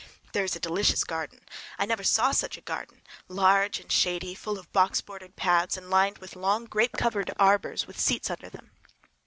[0.33, 1.41] There is a delicious garden!
[1.77, 6.17] I never saw such a garden—large and shady, full of box bordered paths, and lined
[6.17, 8.71] with long grape covered arbors with seats under them.